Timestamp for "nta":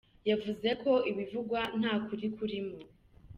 1.79-1.93